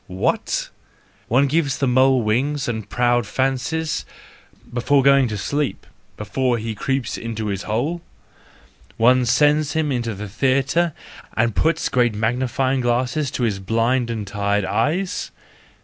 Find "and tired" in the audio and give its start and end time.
14.09-14.65